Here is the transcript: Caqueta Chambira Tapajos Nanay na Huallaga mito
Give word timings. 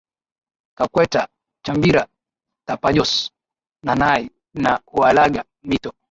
Caqueta 0.77 1.21
Chambira 1.65 2.03
Tapajos 2.67 3.11
Nanay 3.85 4.21
na 4.63 4.71
Huallaga 4.91 5.41
mito 5.69 5.91